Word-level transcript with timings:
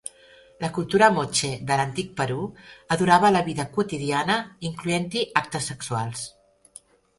La 0.61 0.69
cultura 0.77 1.09
moche 1.17 1.49
de 1.71 1.77
l'antic 1.81 2.09
Perú 2.21 2.47
adorava 2.97 3.31
la 3.37 3.45
vida 3.51 3.67
quotidiana 3.77 4.41
incloent-hi 4.73 5.25
actes 5.45 5.71
sexuals. 5.75 6.27